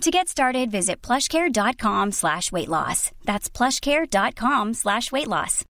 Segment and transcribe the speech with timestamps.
[0.00, 3.10] To get started, visit plushcare.com slash weight loss.
[3.24, 5.64] That's plushcare.com slash weight loss.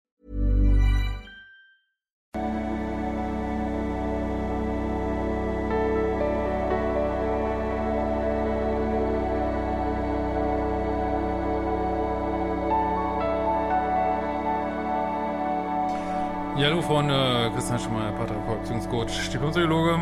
[16.56, 19.98] Ja, hallo Freunde, Christian Schemeier, Paartherapeut, Beziehungscoach, Diplompsychologe.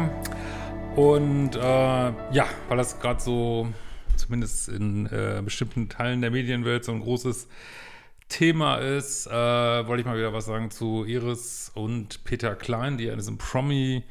[0.97, 3.67] Und äh, ja, weil das gerade so
[4.23, 7.49] zumindest in äh, bestimmten Teilen der Medienwelt so ein großes
[8.29, 13.09] Thema ist, äh, wollte ich mal wieder was sagen zu Iris und Peter Klein, die
[13.09, 14.05] in diesem Promi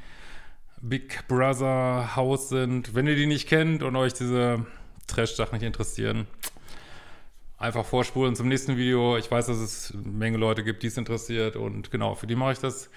[0.81, 2.93] Big Brother Haus sind.
[2.93, 4.65] Wenn ihr die nicht kennt und euch diese
[5.07, 6.27] Trash-Sachen nicht interessieren,
[7.57, 9.17] einfach vorspulen zum nächsten Video.
[9.17, 12.35] Ich weiß, dass es eine Menge Leute gibt, die es interessiert und genau, für die
[12.35, 12.89] mache ich das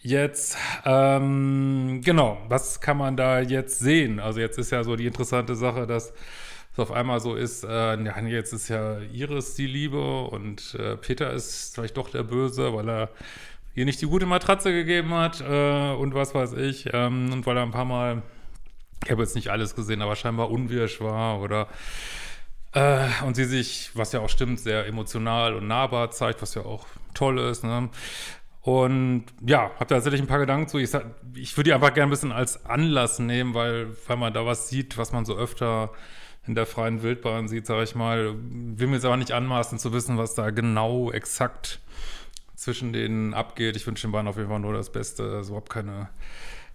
[0.00, 0.56] jetzt.
[0.84, 4.20] Ähm, genau, was kann man da jetzt sehen?
[4.20, 6.12] Also jetzt ist ja so die interessante Sache, dass
[6.72, 10.96] es auf einmal so ist, äh, ja, jetzt ist ja Iris die Liebe und äh,
[10.96, 13.08] Peter ist vielleicht doch der Böse, weil er
[13.74, 16.88] ihr nicht die gute Matratze gegeben hat äh, und was weiß ich.
[16.92, 18.22] Ähm, und weil er ein paar Mal,
[19.04, 21.68] ich habe jetzt nicht alles gesehen, aber scheinbar unwirsch war oder
[22.72, 26.62] äh, und sie sich, was ja auch stimmt, sehr emotional und nahbar zeigt, was ja
[26.62, 27.64] auch toll ist.
[27.64, 27.88] Ne?
[28.66, 30.78] Und ja, habe da tatsächlich ein paar Gedanken zu.
[30.78, 30.90] Ich,
[31.36, 34.68] ich würde die einfach gerne ein bisschen als Anlass nehmen, weil, weil man da was
[34.68, 35.92] sieht, was man so öfter
[36.48, 38.34] in der freien Wildbahn sieht, sage ich mal.
[38.34, 41.78] Will mir jetzt aber nicht anmaßen zu wissen, was da genau exakt
[42.56, 43.76] zwischen denen abgeht.
[43.76, 45.22] Ich wünsche den beiden auf jeden Fall nur das Beste.
[45.22, 46.08] Also überhaupt keine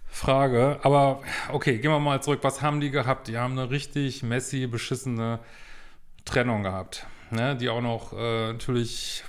[0.06, 0.78] Frage.
[0.84, 1.20] Aber
[1.52, 2.40] okay, gehen wir mal zurück.
[2.40, 3.28] Was haben die gehabt?
[3.28, 5.40] Die haben eine richtig messy, beschissene
[6.24, 7.54] Trennung gehabt, ne?
[7.54, 9.24] die auch noch äh, natürlich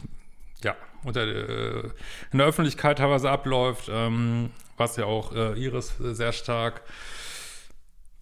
[0.63, 1.89] ja unter äh,
[2.31, 6.81] in der Öffentlichkeit teilweise abläuft, ähm, was ja auch äh, Iris sehr stark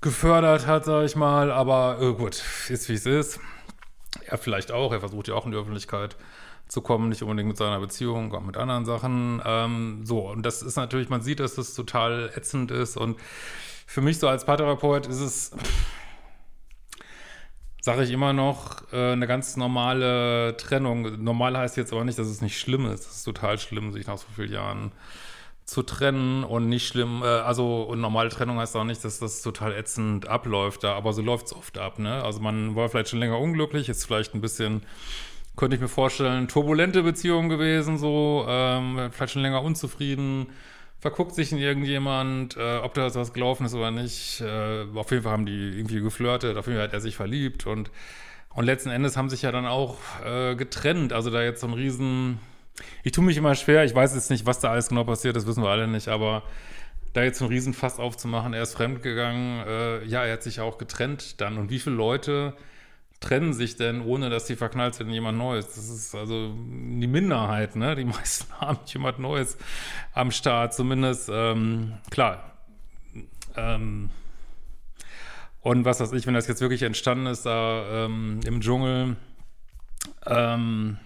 [0.02, 1.52] gefördert hat, sage ich mal.
[1.52, 3.40] Aber äh, gut, ist wie es ist.
[4.26, 4.92] Er vielleicht auch.
[4.92, 6.18] Er versucht ja auch in die Öffentlichkeit
[6.68, 9.42] zu kommen, nicht unbedingt mit seiner Beziehung, auch mit anderen Sachen.
[9.46, 12.98] Ähm, so, und das ist natürlich, man sieht, dass das total ätzend ist.
[12.98, 13.20] Und
[13.86, 15.52] für mich so als Paartherapeut ist es
[17.82, 21.24] sage ich immer noch, äh, eine ganz normale Trennung.
[21.24, 23.08] Normal heißt jetzt aber nicht, dass es nicht schlimm ist.
[23.08, 24.92] Es ist total schlimm, sich nach so vielen Jahren
[25.66, 29.42] zu trennen und nicht schlimm, äh, also und normale Trennung heißt auch nicht, dass das
[29.42, 32.24] total ätzend abläuft da, aber so läuft es oft ab, ne?
[32.24, 34.84] Also man war vielleicht schon länger unglücklich, ist vielleicht ein bisschen,
[35.56, 40.48] könnte ich mir vorstellen, turbulente Beziehung gewesen, so, ähm, vielleicht schon länger unzufrieden,
[41.02, 44.40] verguckt sich in irgendjemand, äh, ob da was gelaufen ist oder nicht.
[44.40, 47.66] Äh, auf jeden Fall haben die irgendwie geflirtet, auf jeden Fall hat er sich verliebt
[47.66, 47.90] und,
[48.54, 51.12] und letzten Endes haben sich ja dann auch äh, getrennt.
[51.12, 52.40] Also da jetzt so ein riesen,
[53.04, 55.48] ich tue mich immer schwer, ich weiß jetzt nicht, was da alles genau passiert, das
[55.48, 56.44] wissen wir alle nicht, aber
[57.14, 60.78] da jetzt so ein Riesenfass aufzumachen, er ist fremdgegangen, äh, ja, er hat sich auch
[60.78, 61.58] getrennt dann.
[61.58, 62.54] Und wie viele Leute
[63.22, 65.68] trennen sich denn, ohne dass sie verknallt sind in jemand Neues?
[65.68, 67.96] Das ist also die Minderheit, ne?
[67.96, 69.58] Die meisten haben jemand Neues
[70.14, 72.58] am Start, zumindest, ähm, klar.
[73.56, 74.10] Ähm,
[75.62, 79.16] und was weiß ich, wenn das jetzt wirklich entstanden ist, da ähm, im Dschungel,
[80.26, 80.98] ähm,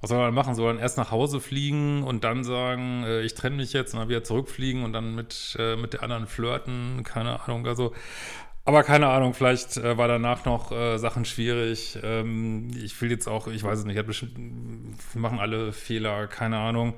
[0.00, 0.54] was soll man machen?
[0.54, 4.00] Soll man erst nach Hause fliegen und dann sagen, äh, ich trenne mich jetzt und
[4.00, 7.04] dann wieder zurückfliegen und dann mit, äh, mit der anderen flirten?
[7.04, 7.66] Keine Ahnung.
[7.66, 7.92] Also,
[8.64, 11.98] aber keine Ahnung, vielleicht äh, war danach noch äh, Sachen schwierig.
[12.02, 14.36] Ähm, ich will jetzt auch, ich weiß es nicht, bestimmt,
[15.12, 16.94] wir machen alle Fehler, keine Ahnung.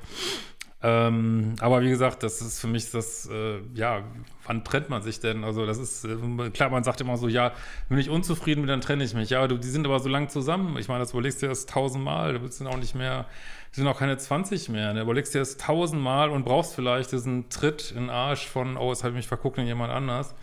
[0.84, 4.02] Ähm, aber wie gesagt, das ist für mich das, äh, ja,
[4.44, 5.44] wann trennt man sich denn?
[5.44, 7.52] Also das ist, äh, klar, man sagt immer so, ja,
[7.88, 9.30] wenn ich unzufrieden bin, dann trenne ich mich.
[9.30, 10.76] Ja, du, die sind aber so lang zusammen.
[10.78, 13.26] Ich meine, das überlegst du dir das tausendmal, du willst dann auch nicht mehr,
[13.70, 14.92] die sind auch keine 20 mehr.
[14.92, 15.02] Ne?
[15.02, 19.04] Überlegst dir das tausendmal und brauchst vielleicht diesen Tritt in den Arsch von, oh, jetzt
[19.04, 20.34] habe ich mich verguckt in jemand anders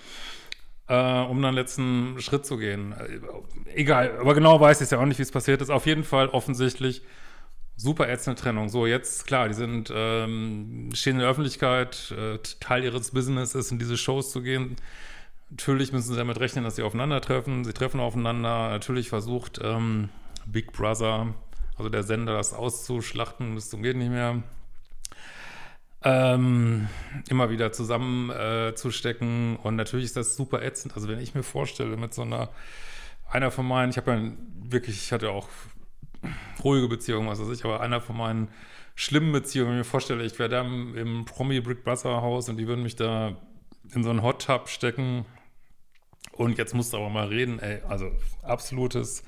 [0.90, 2.94] äh, um dann letzten Schritt zu gehen.
[2.94, 5.70] Äh, egal, aber genau weiß ich ja auch nicht, wie es passiert ist.
[5.70, 7.04] Auf jeden Fall offensichtlich
[7.78, 8.68] super ätzende Trennung.
[8.70, 13.80] So, jetzt, klar, die sind, ähm, stehen in der Öffentlichkeit, äh, Teil ihres Businesses in
[13.80, 14.76] diese Shows zu gehen.
[15.52, 17.64] Natürlich müssen sie damit rechnen, dass sie aufeinandertreffen.
[17.64, 18.70] Sie treffen aufeinander.
[18.70, 20.10] Natürlich versucht ähm,
[20.46, 21.34] Big Brother,
[21.78, 24.44] also der Sender, das auszuschlachten bis zum geht nicht mehr
[26.04, 26.88] ähm,
[27.30, 29.56] immer wieder zusammenzustecken.
[29.56, 30.96] Äh, und natürlich ist das super ätzend.
[30.96, 32.50] Also wenn ich mir vorstelle, mit so einer,
[33.30, 34.32] einer von meinen, ich habe ja
[34.70, 35.48] wirklich, ich hatte auch
[36.64, 38.50] ruhige Beziehung, was weiß ich, aber einer von meinen
[38.96, 42.50] schlimmen Beziehungen, wenn ich mir vorstelle, ich wäre da im, im Promi Brick Brother Haus
[42.50, 43.38] und die würden mich da
[43.94, 45.26] in so einen Hot Tub stecken
[46.34, 48.12] und jetzt musst du aber mal reden, ey, also
[48.44, 49.24] absolutes,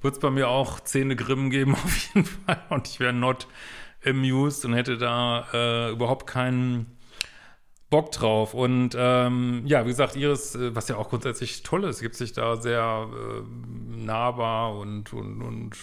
[0.00, 3.48] wird es bei mir auch Zähne Grimmen geben auf jeden Fall und ich wäre not
[4.04, 6.98] amused und hätte da äh, überhaupt keinen
[7.90, 8.54] Bock drauf.
[8.54, 12.32] Und ähm, ja, wie gesagt, Iris, äh, was ja auch grundsätzlich toll ist, gibt sich
[12.32, 15.76] da sehr äh, nahbar und, und, und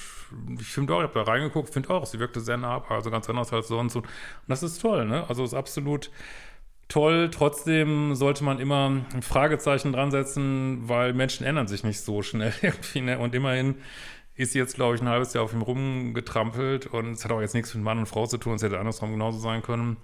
[0.60, 3.30] ich finde auch, ich habe da reingeguckt, finde auch, sie wirkte sehr nahbar, also ganz
[3.30, 3.96] anders als sonst.
[3.98, 4.12] Und, und
[4.48, 5.26] das ist toll, ne?
[5.28, 6.10] Also ist absolut
[6.88, 7.30] toll.
[7.30, 12.54] Trotzdem sollte man immer ein Fragezeichen dran setzen, weil Menschen ändern sich nicht so schnell
[12.62, 13.20] irgendwie, ne?
[13.20, 13.76] Und immerhin
[14.38, 17.56] ist jetzt, glaube ich, ein halbes Jahr auf ihm rumgetrampelt und es hat auch jetzt
[17.56, 19.98] nichts mit Mann und Frau zu tun, es hätte andersrum genauso sein können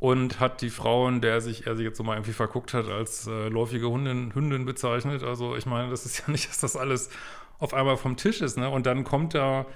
[0.00, 2.88] und hat die Frau, in der sich er sich jetzt so mal irgendwie verguckt hat,
[2.88, 5.22] als äh, läufige Hündin, Hündin bezeichnet.
[5.22, 7.10] Also ich meine, das ist ja nicht, dass das alles
[7.58, 8.70] auf einmal vom Tisch ist, ne?
[8.70, 9.66] Und dann kommt da,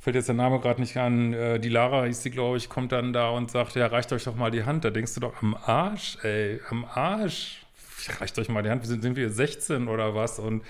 [0.00, 2.90] fällt jetzt der Name gerade nicht an, äh, die Lara hieß sie, glaube ich, kommt
[2.90, 4.84] dann da und sagt, ja, reicht euch doch mal die Hand.
[4.84, 7.62] Da denkst du doch, am Arsch, ey, am Arsch.
[8.20, 10.38] Reicht euch mal die Hand, sind, sind wir 16 oder was?
[10.38, 10.62] Und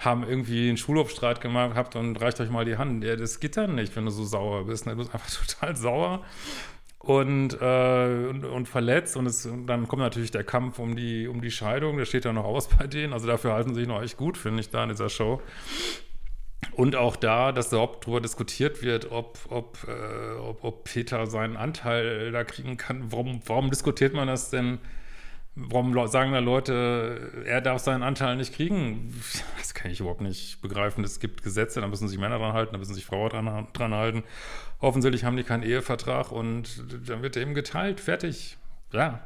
[0.00, 3.04] haben irgendwie einen Schulhofstreit gemacht habt und reicht euch mal die Hand.
[3.04, 4.86] Ja, das geht dann nicht, wenn du so sauer bist.
[4.86, 4.92] Ne?
[4.92, 6.24] Du bist einfach total sauer
[6.98, 9.16] und, äh, und, und, verletzt.
[9.16, 11.98] Und, es, und dann kommt natürlich der Kampf um die, um die Scheidung.
[11.98, 13.12] Der steht ja noch aus bei denen.
[13.12, 15.42] Also dafür halten sie sich noch echt gut, finde ich, da in dieser Show.
[16.72, 21.58] Und auch da, dass überhaupt darüber diskutiert wird, ob, ob, äh, ob, ob Peter seinen
[21.58, 23.12] Anteil da kriegen kann.
[23.12, 24.78] Warum, warum diskutiert man das denn?
[25.56, 29.12] Warum sagen da Leute, er darf seinen Anteil nicht kriegen?
[29.58, 31.02] Das kann ich überhaupt nicht begreifen.
[31.04, 33.94] Es gibt Gesetze, da müssen sich Männer dran halten, da müssen sich Frauen dran, dran
[33.94, 34.22] halten.
[34.78, 38.00] Offensichtlich haben die keinen Ehevertrag und dann wird eben geteilt.
[38.00, 38.56] Fertig.
[38.92, 39.20] Ja,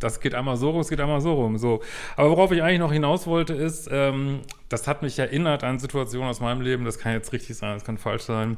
[0.00, 1.58] das geht einmal so rum, es geht einmal so rum.
[1.58, 1.82] So.
[2.16, 6.28] Aber worauf ich eigentlich noch hinaus wollte, ist, ähm, das hat mich erinnert an Situationen
[6.28, 6.84] aus meinem Leben.
[6.84, 8.56] Das kann jetzt richtig sein, das kann falsch sein.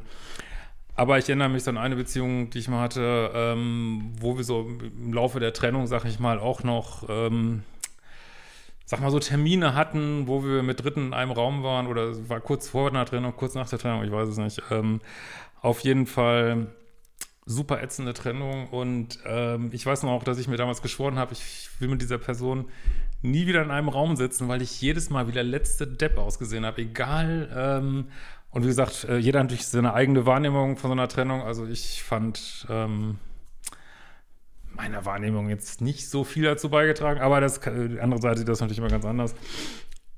[0.94, 4.69] Aber ich erinnere mich an eine Beziehung, die ich mal hatte, ähm, wo wir so
[4.81, 7.62] im Laufe der Trennung, sag ich mal, auch noch, ähm,
[8.84, 12.40] sag mal so Termine hatten, wo wir mit Dritten in einem Raum waren oder war
[12.40, 14.62] kurz vor der Trennung, kurz nach der Trennung, ich weiß es nicht.
[14.70, 15.00] Ähm,
[15.62, 16.69] auf jeden Fall
[17.46, 21.32] super ätzende Trennung und ähm, ich weiß noch auch, dass ich mir damals geschworen habe,
[21.32, 22.66] ich will mit dieser Person
[23.22, 26.64] nie wieder in einem Raum sitzen, weil ich jedes Mal wie der letzte Depp ausgesehen
[26.64, 27.81] habe, egal.
[28.50, 31.43] Und wie gesagt, äh, jeder hat natürlich seine eigene Wahrnehmung von so einer Trennung.
[31.43, 33.19] Also ich fand ähm,
[34.75, 38.61] meiner Wahrnehmung jetzt nicht so viel dazu beigetragen, aber das, die andere Seite sieht das
[38.61, 39.35] natürlich immer ganz anders.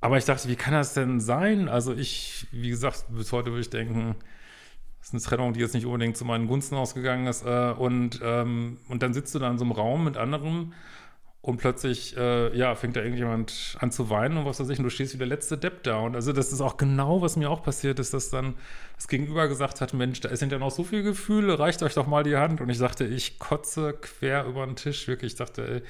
[0.01, 1.69] Aber ich dachte, wie kann das denn sein?
[1.69, 4.17] Also ich, wie gesagt, bis heute würde ich denken,
[4.99, 7.45] das ist eine Trennung, die jetzt nicht unbedingt zu meinen Gunsten ausgegangen ist.
[7.45, 10.75] Äh, und, ähm, und dann sitzt du da in so einem Raum mit anderen
[11.43, 14.85] und plötzlich, äh, ja, fängt da irgendjemand an zu weinen und was weiß ich, und
[14.85, 15.99] du stehst wie der letzte Depp da.
[15.99, 18.55] Und also das ist auch genau, was mir auch passiert ist, dass dann
[18.95, 22.07] das Gegenüber gesagt hat, Mensch, da sind ja noch so viele Gefühle, reicht euch doch
[22.07, 22.61] mal die Hand.
[22.61, 25.33] Und ich dachte, ich kotze quer über den Tisch, wirklich.
[25.33, 25.83] Ich dachte, ey,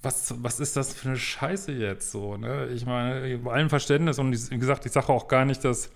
[0.00, 2.68] was, was ist das für eine Scheiße jetzt so, ne?
[2.68, 5.90] Ich meine, bei allem Verständnis und wie gesagt, ich sage auch gar nicht, dass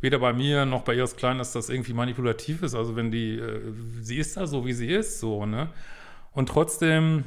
[0.00, 2.76] weder bei mir noch bei Iris Klein, dass das irgendwie manipulativ ist.
[2.76, 3.60] Also wenn die, äh,
[4.00, 5.70] sie ist da so, wie sie ist, so, ne?
[6.32, 7.24] Und trotzdem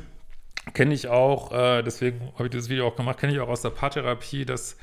[0.74, 3.62] kenne ich auch, äh, deswegen habe ich dieses Video auch gemacht, kenne ich auch aus
[3.62, 4.78] der Paartherapie, dass,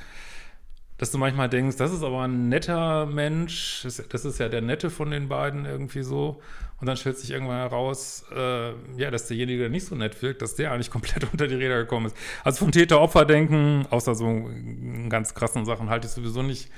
[0.99, 4.63] dass du manchmal denkst, das ist aber ein netter Mensch, das, das ist ja der
[4.63, 6.41] Nette von den beiden irgendwie so.
[6.81, 10.43] Und dann stellt sich irgendwann heraus, äh, ja, dass derjenige, der nicht so nett wirkt,
[10.43, 12.17] dass der eigentlich komplett unter die Räder gekommen ist.
[12.43, 14.51] Also vom Täter-Opfer-Denken, außer so
[15.09, 16.71] ganz krassen Sachen, halte ich sowieso nicht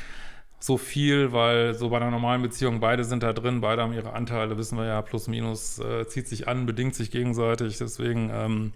[0.59, 4.13] so viel, weil so bei einer normalen Beziehung beide sind da drin, beide haben ihre
[4.13, 7.79] Anteile, wissen wir ja, plus minus, äh, zieht sich an, bedingt sich gegenseitig.
[7.79, 8.73] Deswegen, ähm,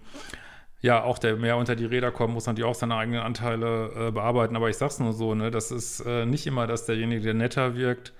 [0.81, 4.11] ja, auch der mehr unter die Räder kommt, muss natürlich auch seine eigenen Anteile äh,
[4.11, 4.55] bearbeiten.
[4.55, 7.75] Aber ich sag's nur so, ne, das ist äh, nicht immer, dass derjenige, der netter
[7.75, 8.13] wirkt,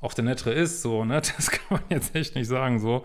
[0.00, 1.22] auch der nettere ist, so, ne?
[1.36, 3.04] Das kann man jetzt echt nicht sagen, so.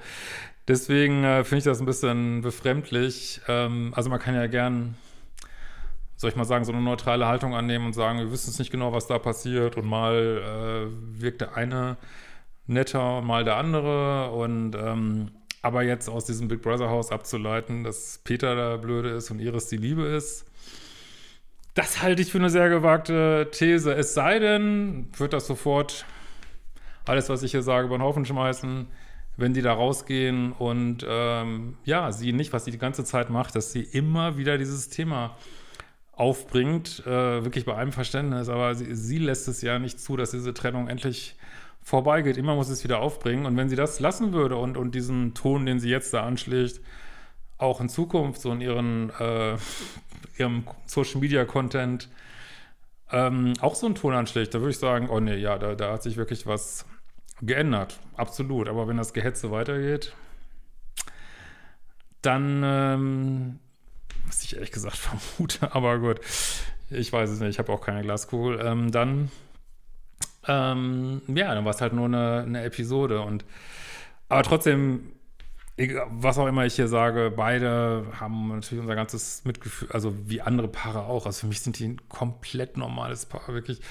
[0.67, 3.41] Deswegen äh, finde ich das ein bisschen befremdlich.
[3.47, 4.95] Ähm, also man kann ja gern
[6.19, 8.71] soll ich mal sagen, so eine neutrale Haltung annehmen und sagen, wir wissen es nicht
[8.71, 11.95] genau, was da passiert und mal äh, wirkt der eine
[12.67, 18.19] netter mal der andere und ähm, aber jetzt aus diesem Big Brother Haus abzuleiten, dass
[18.25, 20.45] Peter der Blöde ist und Iris die Liebe ist,
[21.73, 23.93] das halte ich für eine sehr gewagte These.
[23.93, 26.05] Es sei denn, wird das sofort
[27.05, 28.87] alles, was ich hier sage, über den Haufen schmeißen,
[29.37, 33.55] wenn die da rausgehen und ähm, ja, sie nicht, was sie die ganze Zeit macht,
[33.55, 35.37] dass sie immer wieder dieses Thema
[36.19, 40.31] aufbringt, äh, wirklich bei allem Verständnis, aber sie, sie, lässt es ja nicht zu, dass
[40.31, 41.37] diese Trennung endlich
[41.81, 42.35] vorbeigeht.
[42.35, 43.45] Immer muss es wieder aufbringen.
[43.45, 46.81] Und wenn sie das lassen würde und, und diesen Ton, den sie jetzt da anschlägt,
[47.57, 49.55] auch in Zukunft so in ihren, äh,
[50.37, 52.09] ihrem Social Media Content
[53.11, 56.03] Ähm, auch so ein Tonanschlag, da würde ich sagen, oh nee, ja, da, da hat
[56.03, 56.85] sich wirklich was
[57.41, 57.97] geändert.
[58.17, 58.67] Absolut.
[58.67, 60.13] Aber wenn das Gehetze weitergeht,
[62.21, 63.59] dann, ähm,
[64.29, 66.21] was ich ehrlich gesagt vermute, aber gut,
[66.89, 69.31] ich weiß es nicht, ich habe auch keine Glaskugel, ähm, dann,
[70.47, 73.43] ähm, ja, dann war es halt nur eine, eine Episode und,
[74.29, 75.11] aber trotzdem,
[76.09, 80.67] was auch immer ich hier sage, beide haben natürlich unser ganzes Mitgefühl, also wie andere
[80.67, 81.25] Paare auch.
[81.25, 83.81] Also für mich sind die ein komplett normales Paar, wirklich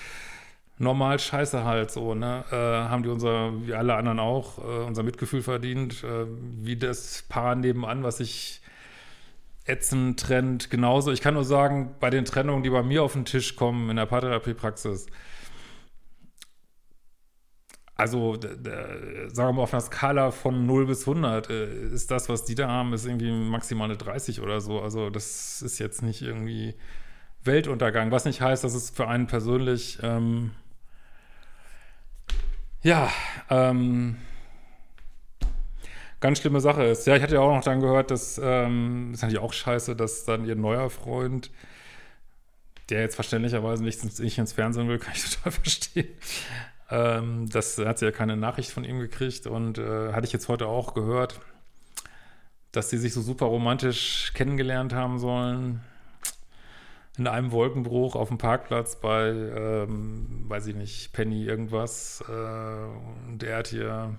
[0.78, 2.44] normal scheiße halt so, ne?
[2.50, 6.26] Äh, haben die unser, wie alle anderen auch, äh, unser Mitgefühl verdient, äh,
[6.60, 8.60] wie das Paar nebenan, was sich
[9.68, 11.12] ätzend trennt, genauso.
[11.12, 13.96] Ich kann nur sagen, bei den Trennungen, die bei mir auf den Tisch kommen in
[13.96, 15.06] der Paartherapiepraxis,
[17.98, 22.44] also, sagen wir mal, auf einer Skala von 0 bis 100 äh, ist das, was
[22.44, 24.80] die da haben, ist irgendwie maximal eine 30 oder so.
[24.80, 26.76] Also, das ist jetzt nicht irgendwie
[27.42, 28.12] Weltuntergang.
[28.12, 30.52] Was nicht heißt, dass es für einen persönlich, ähm,
[32.82, 33.10] ja,
[33.50, 34.16] ähm,
[36.20, 37.06] ganz schlimme Sache ist.
[37.06, 40.24] Ja, ich hatte ja auch noch dann gehört, dass, ähm, ist natürlich auch scheiße, dass
[40.24, 41.50] dann ihr neuer Freund,
[42.90, 46.08] der jetzt verständlicherweise nicht, nicht ins Fernsehen will, kann ich total verstehen,
[46.90, 50.48] ähm, das hat sie ja keine Nachricht von ihm gekriegt und äh, hatte ich jetzt
[50.48, 51.40] heute auch gehört,
[52.72, 55.80] dass sie sich so super romantisch kennengelernt haben sollen.
[57.18, 62.22] In einem Wolkenbruch auf dem Parkplatz bei, ähm, weiß ich nicht, Penny irgendwas.
[62.28, 64.14] Äh, und er hat hier,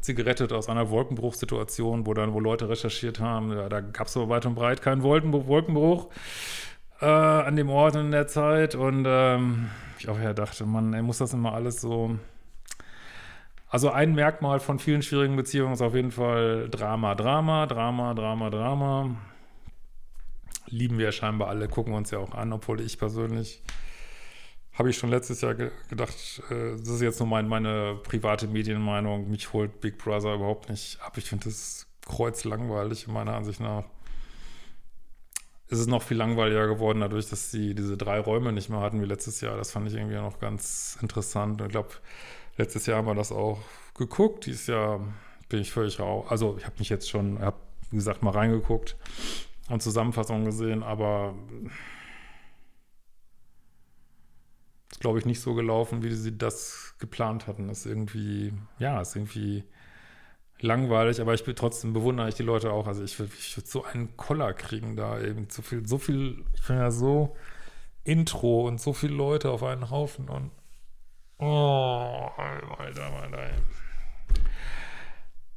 [0.00, 4.06] hat sie gerettet aus einer Wolkenbruchsituation, wo dann, wo Leute recherchiert haben, ja, da gab
[4.06, 6.08] es aber weit und breit keinen Wolkenbruch
[7.02, 11.02] äh, an dem Ort in der Zeit und ähm, ich auch ja dachte, man, er
[11.02, 12.18] muss das immer alles so.
[13.68, 18.48] Also ein Merkmal von vielen schwierigen Beziehungen ist auf jeden Fall Drama, Drama, Drama, Drama,
[18.48, 19.16] Drama.
[20.68, 23.62] Lieben wir scheinbar alle, gucken uns ja auch an, obwohl ich persönlich
[24.74, 28.46] habe ich schon letztes Jahr ge gedacht, äh, das ist jetzt nur mein, meine private
[28.46, 31.16] Medienmeinung, mich holt Big Brother überhaupt nicht ab.
[31.18, 33.84] Ich finde das kreuzlangweilig, meiner Ansicht nach
[35.70, 39.00] ist es noch viel langweiliger geworden, dadurch, dass sie diese drei Räume nicht mehr hatten
[39.00, 39.56] wie letztes Jahr.
[39.56, 41.60] Das fand ich irgendwie noch ganz interessant.
[41.60, 41.90] Und ich glaube,
[42.56, 43.60] letztes Jahr haben wir das auch
[43.96, 44.46] geguckt.
[44.46, 45.00] Dieses Jahr
[45.48, 46.26] bin ich völlig rau.
[46.28, 47.56] Also ich habe mich jetzt schon, habe
[47.90, 48.96] wie gesagt mal reingeguckt
[49.68, 51.34] und Zusammenfassungen gesehen, aber
[55.00, 57.68] glaube ich nicht so gelaufen, wie sie das geplant hatten.
[57.68, 59.64] Das ist irgendwie, ja, ist irgendwie
[60.60, 62.86] langweilig, aber ich bin trotzdem bewundere ich die Leute auch.
[62.86, 66.62] Also ich würde würd so einen Koller kriegen da eben zu viel, so viel, ich
[66.62, 67.34] finde ja so
[68.04, 70.50] Intro und so viele Leute auf einen Haufen und
[71.38, 73.50] oh, Alter, Alter.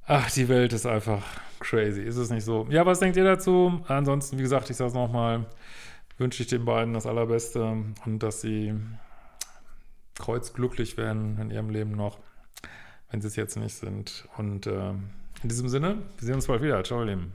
[0.06, 1.24] Ach, die Welt ist einfach
[1.60, 2.02] crazy.
[2.02, 2.68] Ist es nicht so?
[2.70, 3.82] Ja, was denkt ihr dazu?
[3.88, 5.46] Ansonsten, wie gesagt, ich sage es nochmal,
[6.18, 7.64] wünsche ich den beiden das Allerbeste
[8.06, 8.74] und dass sie
[10.16, 12.20] kreuzglücklich werden in ihrem Leben noch
[13.14, 14.28] wenn sie es jetzt nicht sind.
[14.38, 16.84] Und äh, in diesem Sinne, wir sehen uns bald wieder.
[16.84, 17.34] Ciao, ihr Lieben.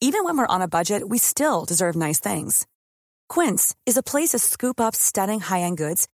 [0.00, 2.64] Even when we're on a budget, we still deserve nice things.
[3.28, 6.06] Quince is a place to scoop up stunning high-end goods